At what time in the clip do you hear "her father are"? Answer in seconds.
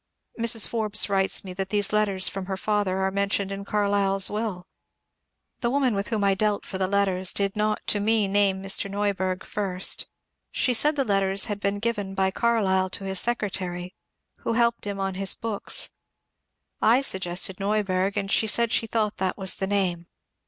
2.47-3.11